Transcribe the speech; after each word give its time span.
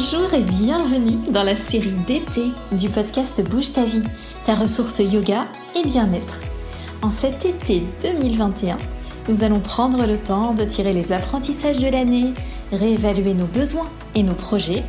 et 0.00 0.40
bienvenue 0.40 1.30
dans 1.30 1.42
la 1.42 1.54
série 1.54 1.92
d'été 2.06 2.44
du 2.72 2.88
podcast 2.88 3.42
Bouge 3.42 3.74
ta 3.74 3.84
vie, 3.84 4.02
ta 4.46 4.54
ressource 4.54 4.98
yoga 5.00 5.46
et 5.76 5.84
bien-être. 5.86 6.40
En 7.02 7.10
cet 7.10 7.44
été 7.44 7.82
2021, 8.00 8.78
nous 9.28 9.44
allons 9.44 9.60
prendre 9.60 10.06
le 10.06 10.16
temps 10.16 10.54
de 10.54 10.64
tirer 10.64 10.94
les 10.94 11.12
apprentissages 11.12 11.80
de 11.80 11.88
l'année, 11.88 12.32
réévaluer 12.72 13.34
nos 13.34 13.44
besoins 13.46 13.90
et 14.14 14.22
nos 14.22 14.32
projets 14.32 14.82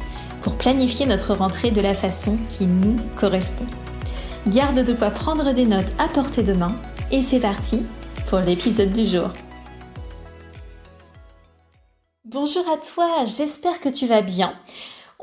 pour 0.44 0.56
planifier 0.56 1.06
notre 1.06 1.34
rentrée 1.34 1.72
de 1.72 1.82
la 1.82 1.94
façon 1.94 2.38
qui 2.48 2.66
nous 2.66 2.96
correspond. 3.20 3.68
Garde 4.48 4.86
de 4.86 4.94
quoi 4.94 5.10
prendre 5.10 5.54
des 5.54 5.66
notes 5.66 5.92
à 6.00 6.08
portée 6.08 6.44
de 6.44 6.54
main 6.54 6.74
et 7.12 7.22
c'est 7.22 7.42
parti 7.42 7.84
pour 8.30 8.40
l'épisode 8.40 8.94
du 8.94 9.06
jour. 9.06 9.28
Bonjour 12.24 12.64
à 12.70 12.78
toi, 12.78 13.26
j'espère 13.26 13.82
que 13.82 13.90
tu 13.90 14.08
vas 14.08 14.22
bien. 14.22 14.54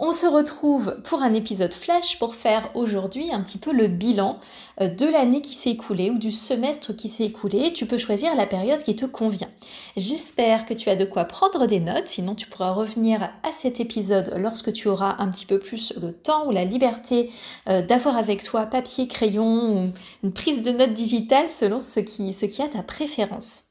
On 0.01 0.13
se 0.13 0.27
retrouve 0.27 1.03
pour 1.03 1.23
un 1.23 1.35
épisode 1.35 1.75
flash 1.75 2.21
pour 2.21 2.37
faire 2.37 2.71
aujourd'hui 2.75 3.33
un 3.33 3.43
petit 3.43 3.59
peu 3.59 3.73
le 3.73 3.89
bilan 3.89 4.39
euh, 4.81 4.87
de 4.87 5.05
l'année 5.05 5.41
qui 5.41 5.57
s'est 5.57 5.73
écoulée 5.73 6.11
ou 6.11 6.19
du 6.19 6.31
semestre 6.31 6.95
qui 6.95 7.09
s'est 7.09 7.25
écoulé. 7.25 7.73
Tu 7.73 7.85
peux 7.85 7.99
choisir 7.99 8.37
la 8.37 8.47
période 8.47 8.81
qui 8.81 8.95
te 8.95 9.07
convient. 9.07 9.51
J'espère 9.97 10.67
que 10.67 10.75
tu 10.75 10.89
as 10.89 10.95
de 10.95 11.05
quoi 11.05 11.25
prendre 11.25 11.67
des 11.67 11.81
notes, 11.81 12.07
sinon 12.07 12.37
tu 12.37 12.47
pourras 12.47 12.71
revenir 12.71 13.23
à 13.43 13.53
cet 13.53 13.81
épisode 13.81 14.35
lorsque 14.37 14.73
tu 14.73 14.87
auras 14.87 15.17
un 15.19 15.29
petit 15.33 15.47
peu 15.47 15.59
plus 15.59 15.93
le 16.01 16.13
temps 16.13 16.47
ou 16.47 16.53
la 16.53 16.65
liberté 16.65 17.33
euh, 17.69 17.83
d'avoir 17.83 18.17
avec 18.17 18.45
toi 18.45 18.67
papier, 18.67 19.09
crayon 19.09 19.77
ou 19.77 19.93
une 20.23 20.33
prise 20.33 20.63
de 20.63 20.71
notes 20.71 20.95
digitale 20.95 21.51
selon 21.51 21.81
ce 21.81 21.99
qui, 21.99 22.33
ce 22.33 22.47
qui 22.47 22.63
a 22.63 22.69
ta 22.69 22.85
préférence. 22.85 23.65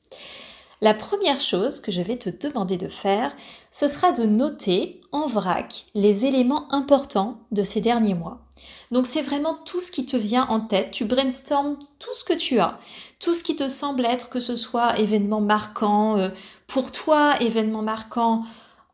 La 0.80 0.94
première 0.94 1.40
chose 1.40 1.80
que 1.80 1.92
je 1.92 2.02
vais 2.02 2.18
te 2.18 2.30
demander 2.30 2.78
de 2.78 2.88
faire, 2.88 3.36
ce 3.72 3.88
sera 3.88 4.12
de 4.12 4.26
noter 4.26 5.02
en 5.12 5.26
vrac 5.26 5.86
les 5.96 6.26
éléments 6.26 6.72
importants 6.72 7.40
de 7.52 7.64
ces 7.64 7.82
derniers 7.82 8.14
mois. 8.14 8.46
Donc 8.92 9.08
c'est 9.08 9.24
vraiment 9.24 9.56
tout 9.66 9.82
ce 9.82 9.92
qui 9.92 10.06
te 10.06 10.16
vient 10.16 10.46
en 10.50 10.60
tête, 10.60 10.92
tu 10.92 11.06
brainstormes 11.06 11.78
tout 11.98 12.14
ce 12.14 12.24
que 12.24 12.34
tu 12.34 12.60
as, 12.60 12.80
tout 13.20 13.34
ce 13.34 13.44
qui 13.44 13.56
te 13.56 13.70
semble 13.70 14.06
être, 14.06 14.30
que 14.30 14.40
ce 14.40 14.56
soit 14.56 15.00
événement 15.00 15.42
marquant 15.42 16.20
euh, 16.20 16.30
pour 16.68 16.92
toi, 16.92 17.36
événement 17.42 17.82
marquant 17.82 18.44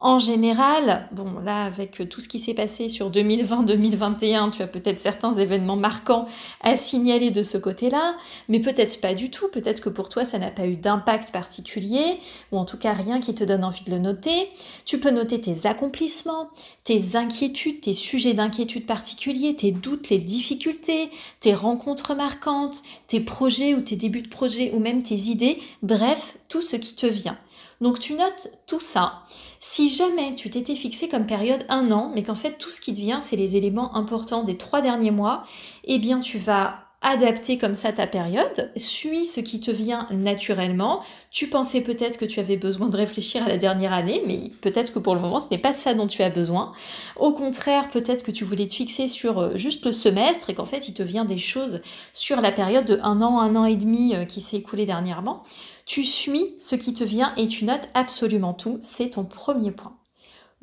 en 0.03 0.19
général, 0.19 1.07
bon 1.13 1.39
là 1.39 1.63
avec 1.63 2.09
tout 2.09 2.19
ce 2.19 2.27
qui 2.27 2.37
s'est 2.37 2.53
passé 2.53 2.89
sur 2.89 3.09
2020-2021, 3.09 4.51
tu 4.51 4.61
as 4.61 4.67
peut-être 4.67 4.99
certains 4.99 5.31
événements 5.31 5.77
marquants 5.77 6.25
à 6.61 6.75
signaler 6.75 7.31
de 7.31 7.41
ce 7.41 7.57
côté-là, 7.57 8.17
mais 8.49 8.59
peut-être 8.59 8.99
pas 8.99 9.13
du 9.13 9.31
tout, 9.31 9.47
peut-être 9.47 9.79
que 9.79 9.87
pour 9.87 10.09
toi 10.09 10.25
ça 10.25 10.39
n'a 10.39 10.51
pas 10.51 10.67
eu 10.67 10.75
d'impact 10.75 11.31
particulier, 11.31 12.19
ou 12.51 12.57
en 12.57 12.65
tout 12.65 12.77
cas 12.77 12.91
rien 12.91 13.21
qui 13.21 13.33
te 13.33 13.45
donne 13.45 13.63
envie 13.63 13.85
de 13.85 13.91
le 13.91 13.99
noter. 13.99 14.49
Tu 14.83 14.99
peux 14.99 15.09
noter 15.09 15.39
tes 15.39 15.67
accomplissements, 15.67 16.49
tes 16.83 17.15
inquiétudes, 17.15 17.79
tes 17.79 17.93
sujets 17.93 18.33
d'inquiétude 18.33 18.85
particuliers, 18.85 19.55
tes 19.55 19.71
doutes, 19.71 20.09
les 20.09 20.17
difficultés, 20.17 21.11
tes 21.39 21.53
rencontres 21.53 22.13
marquantes, 22.13 22.83
tes 23.07 23.21
projets 23.21 23.73
ou 23.73 23.79
tes 23.79 23.95
débuts 23.95 24.21
de 24.21 24.27
projet 24.27 24.73
ou 24.75 24.79
même 24.79 25.01
tes 25.01 25.15
idées, 25.15 25.59
bref, 25.81 26.35
tout 26.49 26.61
ce 26.61 26.75
qui 26.75 26.93
te 26.93 27.05
vient. 27.05 27.37
Donc 27.81 27.99
tu 27.99 28.13
notes 28.13 28.49
tout 28.67 28.79
ça. 28.79 29.23
Si 29.59 29.89
jamais 29.89 30.35
tu 30.35 30.49
t'étais 30.49 30.75
fixé 30.75 31.07
comme 31.07 31.25
période 31.25 31.65
un 31.69 31.91
an, 31.91 32.11
mais 32.13 32.23
qu'en 32.23 32.35
fait 32.35 32.57
tout 32.57 32.71
ce 32.71 32.81
qui 32.81 32.93
te 32.93 32.99
vient, 32.99 33.19
c'est 33.19 33.35
les 33.35 33.55
éléments 33.55 33.95
importants 33.95 34.43
des 34.43 34.57
trois 34.57 34.81
derniers 34.81 35.11
mois, 35.11 35.43
eh 35.83 35.99
bien 35.99 36.19
tu 36.19 36.37
vas 36.37 36.82
adapter 37.03 37.57
comme 37.57 37.75
ça 37.75 37.91
ta 37.91 38.07
période, 38.07 38.71
suis 38.75 39.25
ce 39.25 39.41
qui 39.41 39.59
te 39.59 39.69
vient 39.69 40.07
naturellement. 40.11 41.01
Tu 41.29 41.47
pensais 41.47 41.81
peut-être 41.81 42.17
que 42.17 42.25
tu 42.25 42.39
avais 42.39 42.57
besoin 42.57 42.89
de 42.89 42.97
réfléchir 42.97 43.43
à 43.43 43.49
la 43.49 43.57
dernière 43.57 43.93
année, 43.93 44.23
mais 44.25 44.51
peut-être 44.61 44.93
que 44.93 44.99
pour 44.99 45.13
le 45.13 45.21
moment 45.21 45.39
ce 45.39 45.49
n'est 45.51 45.57
pas 45.57 45.73
ça 45.73 45.93
dont 45.93 46.07
tu 46.07 46.23
as 46.23 46.29
besoin. 46.29 46.71
Au 47.17 47.33
contraire, 47.33 47.89
peut-être 47.89 48.23
que 48.23 48.31
tu 48.31 48.45
voulais 48.45 48.67
te 48.67 48.73
fixer 48.73 49.07
sur 49.07 49.39
euh, 49.39 49.51
juste 49.55 49.85
le 49.85 49.91
semestre 49.91 50.49
et 50.49 50.55
qu'en 50.55 50.65
fait 50.65 50.87
il 50.87 50.93
te 50.93 51.03
vient 51.03 51.25
des 51.25 51.37
choses 51.37 51.81
sur 52.13 52.41
la 52.41 52.51
période 52.51 52.85
de 52.85 52.99
un 53.03 53.21
an, 53.21 53.39
un 53.39 53.55
an 53.55 53.65
et 53.65 53.75
demi 53.75 54.15
euh, 54.15 54.25
qui 54.25 54.41
s'est 54.41 54.57
écoulé 54.57 54.85
dernièrement. 54.85 55.43
Tu 55.85 56.03
suis 56.03 56.55
ce 56.59 56.75
qui 56.75 56.93
te 56.93 57.03
vient 57.03 57.33
et 57.35 57.47
tu 57.47 57.65
notes 57.65 57.89
absolument 57.93 58.53
tout. 58.53 58.79
C'est 58.81 59.11
ton 59.11 59.25
premier 59.25 59.71
point. 59.71 59.97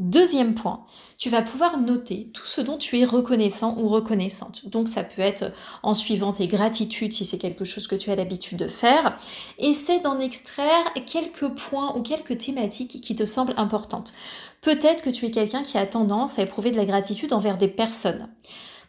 Deuxième 0.00 0.54
point, 0.54 0.86
tu 1.18 1.28
vas 1.28 1.42
pouvoir 1.42 1.78
noter 1.78 2.30
tout 2.32 2.46
ce 2.46 2.62
dont 2.62 2.78
tu 2.78 2.98
es 2.98 3.04
reconnaissant 3.04 3.76
ou 3.76 3.86
reconnaissante. 3.86 4.66
Donc 4.66 4.88
ça 4.88 5.04
peut 5.04 5.20
être 5.20 5.52
en 5.82 5.92
suivant 5.92 6.32
tes 6.32 6.46
gratitudes 6.46 7.12
si 7.12 7.26
c'est 7.26 7.36
quelque 7.36 7.66
chose 7.66 7.86
que 7.86 7.96
tu 7.96 8.10
as 8.10 8.16
l'habitude 8.16 8.56
de 8.56 8.66
faire. 8.66 9.14
Essaie 9.58 10.00
d'en 10.00 10.18
extraire 10.18 10.90
quelques 11.04 11.48
points 11.48 11.94
ou 11.96 12.00
quelques 12.00 12.38
thématiques 12.38 13.02
qui 13.02 13.14
te 13.14 13.26
semblent 13.26 13.52
importantes. 13.58 14.14
Peut-être 14.62 15.04
que 15.04 15.10
tu 15.10 15.26
es 15.26 15.30
quelqu'un 15.30 15.62
qui 15.62 15.76
a 15.76 15.84
tendance 15.84 16.38
à 16.38 16.44
éprouver 16.44 16.70
de 16.70 16.78
la 16.78 16.86
gratitude 16.86 17.34
envers 17.34 17.58
des 17.58 17.68
personnes. 17.68 18.30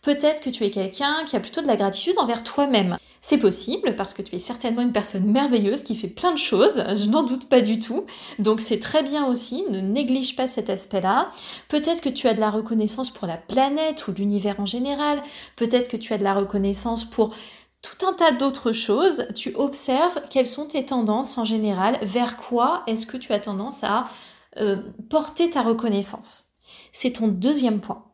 Peut-être 0.01 0.41
que 0.41 0.49
tu 0.49 0.63
es 0.63 0.71
quelqu'un 0.71 1.25
qui 1.25 1.35
a 1.35 1.41
plutôt 1.41 1.61
de 1.61 1.67
la 1.67 1.75
gratitude 1.75 2.17
envers 2.19 2.41
toi-même. 2.41 2.95
C'est 3.23 3.37
possible 3.37 3.95
parce 3.95 4.15
que 4.15 4.23
tu 4.23 4.35
es 4.35 4.39
certainement 4.39 4.81
une 4.81 4.91
personne 4.91 5.25
merveilleuse 5.25 5.83
qui 5.83 5.95
fait 5.95 6.07
plein 6.07 6.33
de 6.33 6.39
choses, 6.39 6.83
je 6.95 7.07
n'en 7.07 7.21
doute 7.21 7.47
pas 7.47 7.61
du 7.61 7.77
tout. 7.77 8.05
Donc 8.39 8.61
c'est 8.61 8.79
très 8.79 9.03
bien 9.03 9.27
aussi, 9.27 9.63
ne 9.69 9.79
néglige 9.79 10.35
pas 10.35 10.47
cet 10.47 10.71
aspect-là. 10.71 11.31
Peut-être 11.67 12.01
que 12.01 12.09
tu 12.09 12.27
as 12.27 12.33
de 12.33 12.39
la 12.39 12.49
reconnaissance 12.49 13.11
pour 13.11 13.27
la 13.27 13.37
planète 13.37 14.07
ou 14.07 14.11
l'univers 14.11 14.59
en 14.59 14.65
général. 14.65 15.21
Peut-être 15.55 15.87
que 15.87 15.97
tu 15.97 16.13
as 16.13 16.17
de 16.17 16.23
la 16.23 16.33
reconnaissance 16.33 17.05
pour 17.05 17.35
tout 17.83 18.05
un 18.07 18.13
tas 18.13 18.31
d'autres 18.31 18.71
choses. 18.71 19.27
Tu 19.35 19.53
observes 19.55 20.19
quelles 20.31 20.47
sont 20.47 20.65
tes 20.65 20.85
tendances 20.85 21.37
en 21.37 21.45
général, 21.45 21.99
vers 22.01 22.37
quoi 22.37 22.81
est-ce 22.87 23.05
que 23.05 23.17
tu 23.17 23.33
as 23.33 23.39
tendance 23.39 23.83
à 23.83 24.07
euh, 24.57 24.77
porter 25.09 25.51
ta 25.51 25.61
reconnaissance? 25.61 26.45
C'est 26.91 27.13
ton 27.13 27.27
deuxième 27.27 27.81
point. 27.81 28.10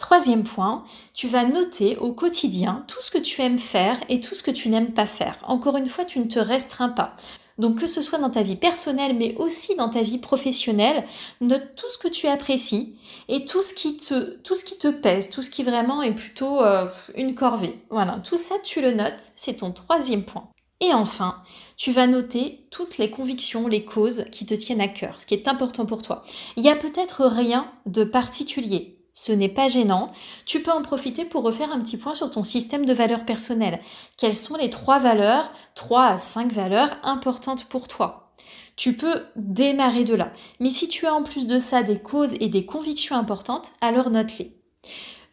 Troisième 0.00 0.44
point, 0.44 0.82
tu 1.12 1.28
vas 1.28 1.44
noter 1.44 1.98
au 1.98 2.14
quotidien 2.14 2.84
tout 2.88 3.02
ce 3.02 3.10
que 3.10 3.18
tu 3.18 3.42
aimes 3.42 3.58
faire 3.58 4.00
et 4.08 4.18
tout 4.18 4.34
ce 4.34 4.42
que 4.42 4.50
tu 4.50 4.70
n'aimes 4.70 4.94
pas 4.94 5.04
faire. 5.04 5.36
Encore 5.42 5.76
une 5.76 5.88
fois, 5.88 6.06
tu 6.06 6.20
ne 6.20 6.24
te 6.24 6.38
restreins 6.38 6.88
pas. 6.88 7.12
Donc 7.58 7.78
que 7.78 7.86
ce 7.86 8.00
soit 8.00 8.18
dans 8.18 8.30
ta 8.30 8.40
vie 8.40 8.56
personnelle 8.56 9.14
mais 9.14 9.36
aussi 9.36 9.76
dans 9.76 9.90
ta 9.90 10.00
vie 10.00 10.16
professionnelle, 10.16 11.04
note 11.42 11.74
tout 11.76 11.90
ce 11.90 11.98
que 11.98 12.08
tu 12.08 12.26
apprécies 12.28 12.96
et 13.28 13.44
tout 13.44 13.62
ce 13.62 13.74
qui 13.74 13.98
te, 13.98 14.38
tout 14.38 14.54
ce 14.54 14.64
qui 14.64 14.78
te 14.78 14.88
pèse, 14.88 15.28
tout 15.28 15.42
ce 15.42 15.50
qui 15.50 15.64
vraiment 15.64 16.00
est 16.00 16.14
plutôt 16.14 16.62
euh, 16.62 16.88
une 17.14 17.34
corvée. 17.34 17.78
Voilà, 17.90 18.20
tout 18.24 18.38
ça 18.38 18.54
tu 18.64 18.80
le 18.80 18.92
notes, 18.92 19.28
c'est 19.36 19.58
ton 19.58 19.70
troisième 19.70 20.24
point. 20.24 20.48
Et 20.80 20.94
enfin, 20.94 21.42
tu 21.76 21.92
vas 21.92 22.06
noter 22.06 22.66
toutes 22.70 22.96
les 22.96 23.10
convictions, 23.10 23.68
les 23.68 23.84
causes 23.84 24.24
qui 24.32 24.46
te 24.46 24.54
tiennent 24.54 24.80
à 24.80 24.88
cœur, 24.88 25.20
ce 25.20 25.26
qui 25.26 25.34
est 25.34 25.46
important 25.46 25.84
pour 25.84 26.00
toi. 26.00 26.22
Il 26.56 26.64
y 26.64 26.70
a 26.70 26.76
peut-être 26.76 27.26
rien 27.26 27.70
de 27.84 28.02
particulier, 28.02 28.99
ce 29.20 29.32
n'est 29.32 29.50
pas 29.50 29.68
gênant. 29.68 30.10
Tu 30.46 30.62
peux 30.62 30.70
en 30.70 30.80
profiter 30.80 31.26
pour 31.26 31.42
refaire 31.42 31.70
un 31.70 31.80
petit 31.80 31.98
point 31.98 32.14
sur 32.14 32.30
ton 32.30 32.42
système 32.42 32.86
de 32.86 32.94
valeurs 32.94 33.26
personnelles. 33.26 33.80
Quelles 34.16 34.34
sont 34.34 34.56
les 34.56 34.70
trois 34.70 34.98
valeurs, 34.98 35.52
trois 35.74 36.06
à 36.06 36.16
cinq 36.16 36.50
valeurs 36.50 36.96
importantes 37.02 37.66
pour 37.66 37.86
toi? 37.86 38.32
Tu 38.76 38.96
peux 38.96 39.26
démarrer 39.36 40.04
de 40.04 40.14
là. 40.14 40.32
Mais 40.58 40.70
si 40.70 40.88
tu 40.88 41.06
as 41.06 41.12
en 41.12 41.22
plus 41.22 41.46
de 41.46 41.58
ça 41.58 41.82
des 41.82 41.98
causes 41.98 42.34
et 42.40 42.48
des 42.48 42.64
convictions 42.64 43.14
importantes, 43.14 43.72
alors 43.82 44.08
note-les. 44.08 44.56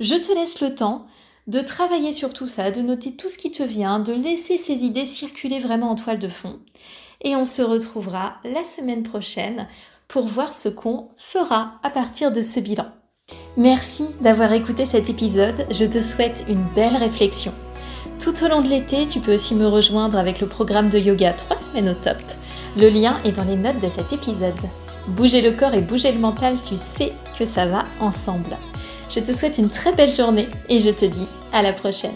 Je 0.01 0.15
te 0.15 0.33
laisse 0.33 0.59
le 0.59 0.75
temps 0.75 1.05
de 1.47 1.61
travailler 1.61 2.11
sur 2.11 2.33
tout 2.33 2.47
ça, 2.47 2.71
de 2.71 2.81
noter 2.81 3.15
tout 3.15 3.29
ce 3.29 3.37
qui 3.37 3.51
te 3.51 3.63
vient, 3.63 3.99
de 3.99 4.11
laisser 4.11 4.57
ces 4.57 4.83
idées 4.83 5.05
circuler 5.05 5.59
vraiment 5.59 5.91
en 5.91 5.95
toile 5.95 6.19
de 6.19 6.27
fond. 6.27 6.59
Et 7.21 7.37
on 7.37 7.45
se 7.45 7.61
retrouvera 7.61 8.35
la 8.43 8.65
semaine 8.65 9.03
prochaine 9.03 9.65
pour 10.09 10.25
voir 10.25 10.53
ce 10.53 10.67
qu'on 10.67 11.07
fera 11.15 11.79
à 11.83 11.89
partir 11.89 12.33
de 12.33 12.41
ce 12.41 12.59
bilan. 12.59 12.91
Merci 13.57 14.09
d'avoir 14.22 14.53
écouté 14.53 14.85
cet 14.85 15.09
épisode, 15.09 15.66
je 15.72 15.85
te 15.85 16.03
souhaite 16.03 16.45
une 16.48 16.63
belle 16.75 16.95
réflexion. 16.95 17.51
Tout 18.24 18.44
au 18.44 18.48
long 18.48 18.62
de 18.62 18.68
l'été, 18.68 19.07
tu 19.07 19.19
peux 19.19 19.33
aussi 19.33 19.56
me 19.56 19.68
rejoindre 19.68 20.19
avec 20.19 20.39
le 20.39 20.48
programme 20.48 20.92
de 20.92 21.00
yoga 21.00 21.33
3 21.33 21.57
semaines 21.57 21.89
au 21.89 21.95
top. 21.95 22.18
Le 22.75 22.88
lien 22.88 23.18
est 23.25 23.31
dans 23.31 23.44
les 23.44 23.56
notes 23.56 23.80
de 23.80 23.89
cet 23.89 24.13
épisode. 24.13 24.54
Bouger 25.07 25.42
le 25.42 25.54
corps 25.54 25.74
et 25.74 25.81
bouger 25.81 26.12
le 26.12 26.19
mental, 26.19 26.57
tu 26.62 26.77
sais 26.77 27.13
que 27.39 27.45
ça 27.45 27.65
va 27.65 27.83
ensemble. 28.00 28.56
Je 29.09 29.21
te 29.21 29.33
souhaite 29.33 29.57
une 29.57 29.69
très 29.69 29.92
belle 29.92 30.12
journée 30.12 30.50
et 30.69 30.80
je 30.80 30.92
te 30.92 31.06
dis 31.06 31.27
à 31.51 31.63
la 31.63 31.74
prochaine. 31.74 32.12